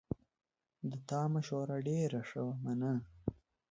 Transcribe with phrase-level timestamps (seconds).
[0.89, 2.93] د تا مشوره ډېره ښه وه، مننه